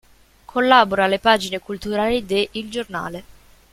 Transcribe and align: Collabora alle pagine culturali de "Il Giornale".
Collabora 0.45 1.03
alle 1.03 1.19
pagine 1.19 1.59
culturali 1.59 2.25
de 2.25 2.49
"Il 2.53 2.71
Giornale". 2.71 3.23